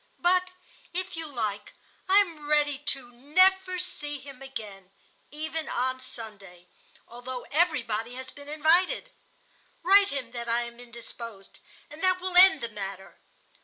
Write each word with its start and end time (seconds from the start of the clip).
But 0.17 0.49
if 0.95 1.15
you 1.15 1.27
like, 1.27 1.73
I 2.09 2.17
am 2.21 2.47
ready 2.49 2.79
to 2.79 3.11
never 3.11 3.77
see 3.77 4.17
him 4.17 4.41
again, 4.41 4.89
even 5.29 5.69
on 5.69 5.99
Sunday, 5.99 6.65
although 7.07 7.43
everybody 7.51 8.15
has 8.15 8.31
been 8.31 8.49
invited. 8.49 9.11
Write 9.83 10.09
him 10.09 10.31
that 10.31 10.49
I 10.49 10.63
am 10.63 10.79
indisposed, 10.79 11.59
and 11.87 12.01
that 12.03 12.19
will 12.19 12.35
end 12.35 12.61
the 12.61 12.69
matter. 12.69 13.19